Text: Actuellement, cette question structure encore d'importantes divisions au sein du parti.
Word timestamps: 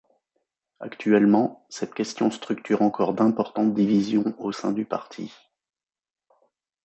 Actuellement, 0.79 1.63
cette 1.69 1.93
question 1.93 2.31
structure 2.31 2.81
encore 2.81 3.13
d'importantes 3.13 3.75
divisions 3.75 4.33
au 4.39 4.51
sein 4.51 4.71
du 4.71 4.83
parti. 4.83 5.31